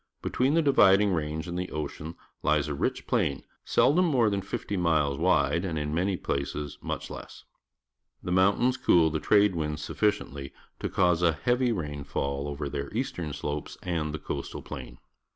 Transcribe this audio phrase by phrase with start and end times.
[0.23, 4.41] Be tween the Dividing Range and the ocean lies a rich plain, seldom more than
[4.41, 7.43] fifty g ules wide a nd in many places much less.
[8.23, 8.81] The jnountains.
[8.81, 13.77] cool Jhe trade winds suffi ciently to cause a heavy rainfall over their eastern slopes
[13.83, 14.97] and the coastal plain.